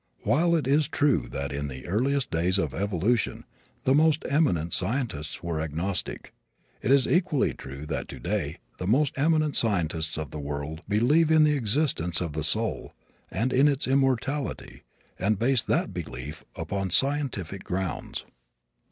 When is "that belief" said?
15.61-16.43